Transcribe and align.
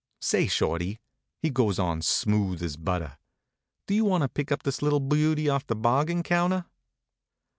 "Say, 0.19 0.47
Shorty," 0.47 0.99
he 1.43 1.51
goes 1.51 1.77
on, 1.77 2.01
smooth 2.01 2.63
as 2.63 2.75
butter," 2.75 3.19
do 3.87 3.93
you 3.93 4.03
want 4.03 4.23
to 4.23 4.29
pick 4.29 4.51
up 4.51 4.63
this 4.63 4.81
little 4.81 4.99
beauty 4.99 5.47
off 5.47 5.67
the 5.67 5.75
bargain 5.75 6.23
counter? 6.23 6.65